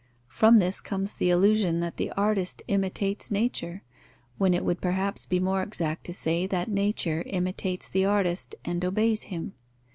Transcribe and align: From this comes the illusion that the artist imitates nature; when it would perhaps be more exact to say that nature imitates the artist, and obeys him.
From 0.29 0.57
this 0.57 0.81
comes 0.81 1.13
the 1.13 1.29
illusion 1.29 1.79
that 1.81 1.97
the 1.97 2.09
artist 2.13 2.63
imitates 2.67 3.29
nature; 3.29 3.83
when 4.39 4.55
it 4.55 4.65
would 4.65 4.81
perhaps 4.81 5.27
be 5.27 5.39
more 5.39 5.61
exact 5.61 6.05
to 6.07 6.11
say 6.15 6.47
that 6.47 6.69
nature 6.71 7.21
imitates 7.27 7.87
the 7.87 8.05
artist, 8.05 8.55
and 8.65 8.83
obeys 8.83 9.25
him. 9.29 9.53